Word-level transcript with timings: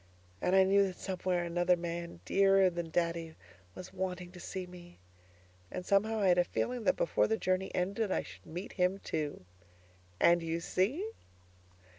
And 0.41 0.55
I 0.55 0.63
knew 0.63 0.81
that 0.87 0.95
somewhere 0.95 1.43
another 1.43 1.75
man 1.77 2.21
dearer 2.25 2.71
than 2.71 2.89
Daddy 2.89 3.35
was 3.75 3.93
wanting 3.93 4.31
to 4.31 4.39
see 4.39 4.65
me, 4.65 4.97
and 5.69 5.85
somehow 5.85 6.21
I 6.21 6.29
had 6.29 6.39
a 6.39 6.43
feeling 6.43 6.85
that 6.85 6.95
before 6.97 7.27
the 7.27 7.37
journey 7.37 7.69
ended 7.75 8.11
I 8.11 8.23
should 8.23 8.47
meet 8.47 8.71
him, 8.71 8.97
too. 8.97 9.45
And 10.19 10.41
you 10.41 10.59
see! 10.59 11.07